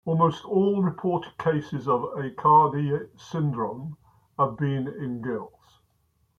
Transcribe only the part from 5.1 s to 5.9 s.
girls.